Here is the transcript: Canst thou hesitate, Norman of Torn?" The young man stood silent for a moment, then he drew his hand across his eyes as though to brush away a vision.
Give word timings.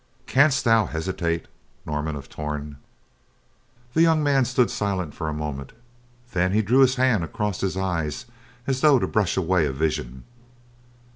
Canst 0.25 0.65
thou 0.65 0.87
hesitate, 0.87 1.45
Norman 1.85 2.15
of 2.15 2.27
Torn?" 2.27 2.77
The 3.93 4.01
young 4.01 4.23
man 4.23 4.45
stood 4.45 4.71
silent 4.71 5.13
for 5.13 5.29
a 5.29 5.31
moment, 5.31 5.73
then 6.33 6.53
he 6.53 6.63
drew 6.63 6.79
his 6.79 6.95
hand 6.95 7.23
across 7.23 7.61
his 7.61 7.77
eyes 7.77 8.25
as 8.65 8.81
though 8.81 8.97
to 8.97 9.05
brush 9.07 9.37
away 9.37 9.67
a 9.67 9.71
vision. 9.71 10.23